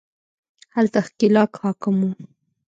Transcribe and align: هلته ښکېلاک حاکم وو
هلته 0.75 0.99
ښکېلاک 1.05 1.51
حاکم 1.63 1.95
وو 2.01 2.11